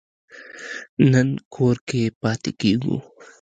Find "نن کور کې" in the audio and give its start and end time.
1.11-2.01